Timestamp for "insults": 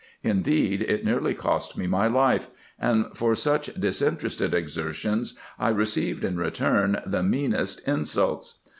7.87-8.61